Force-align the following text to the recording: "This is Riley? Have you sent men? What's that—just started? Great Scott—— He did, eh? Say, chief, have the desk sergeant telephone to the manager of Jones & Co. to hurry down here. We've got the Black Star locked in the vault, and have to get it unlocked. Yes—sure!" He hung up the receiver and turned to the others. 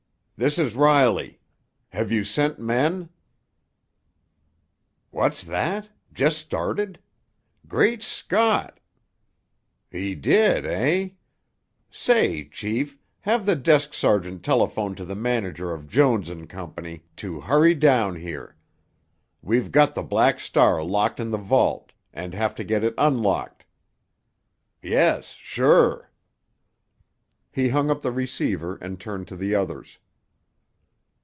"This 0.43 0.57
is 0.57 0.75
Riley? 0.75 1.39
Have 1.89 2.11
you 2.11 2.23
sent 2.23 2.57
men? 2.57 3.09
What's 5.11 5.43
that—just 5.43 6.39
started? 6.39 6.97
Great 7.67 8.01
Scott—— 8.01 8.79
He 9.91 10.15
did, 10.15 10.65
eh? 10.65 11.09
Say, 11.91 12.45
chief, 12.49 12.97
have 13.19 13.45
the 13.45 13.55
desk 13.55 13.93
sergeant 13.93 14.41
telephone 14.43 14.95
to 14.95 15.05
the 15.05 15.13
manager 15.13 15.71
of 15.71 15.87
Jones 15.87 16.31
& 16.43 16.47
Co. 16.49 16.73
to 17.17 17.41
hurry 17.41 17.75
down 17.75 18.15
here. 18.15 18.55
We've 19.43 19.71
got 19.71 19.93
the 19.93 20.01
Black 20.01 20.39
Star 20.39 20.83
locked 20.83 21.19
in 21.19 21.29
the 21.29 21.37
vault, 21.37 21.91
and 22.11 22.33
have 22.33 22.55
to 22.55 22.63
get 22.63 22.83
it 22.83 22.95
unlocked. 22.97 23.63
Yes—sure!" 24.81 26.09
He 27.51 27.69
hung 27.69 27.91
up 27.91 28.01
the 28.01 28.11
receiver 28.11 28.77
and 28.77 28.99
turned 28.99 29.27
to 29.27 29.35
the 29.35 29.53
others. 29.53 29.99